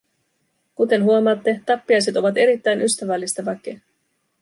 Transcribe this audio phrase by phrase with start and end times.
[0.75, 3.79] Kuten huomaatte, tappiaiset ovat erittäin ystävällistä väkeä.